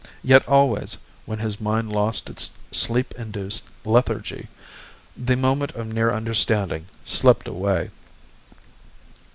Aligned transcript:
Yet 0.23 0.43
always, 0.47 0.97
when 1.27 1.37
his 1.37 1.61
mind 1.61 1.93
lost 1.93 2.27
its 2.27 2.53
sleep 2.71 3.13
induced 3.19 3.69
lethargy, 3.85 4.47
the 5.15 5.35
moment 5.35 5.73
of 5.73 5.93
near 5.93 6.11
understanding 6.11 6.87
slipped 7.05 7.47
away. 7.47 7.91